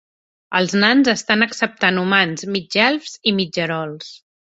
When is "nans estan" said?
0.83-1.45